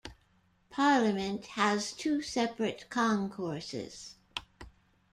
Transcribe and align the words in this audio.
Parliament 0.71 1.45
has 1.45 1.93
two 1.93 2.23
separate 2.23 2.89
concourses. 2.89 4.15